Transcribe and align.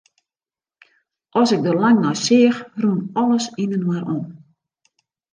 As 1.41 1.49
ik 1.55 1.61
der 1.65 1.77
lang 1.81 1.97
nei 2.01 2.17
seach, 2.25 2.59
rûn 2.81 2.99
alles 3.21 3.45
yninoar 3.63 4.03
om. 4.15 4.23